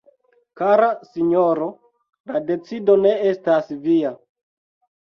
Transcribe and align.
Kara 0.61 0.87
Sinjoro, 1.09 1.67
la 2.33 2.43
decido 2.49 2.97
ne 3.05 3.13
estas 3.35 3.73
via. 3.87 4.17